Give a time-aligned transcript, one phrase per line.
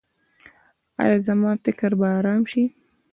[1.01, 2.63] ایا زما فکر به ارام شي؟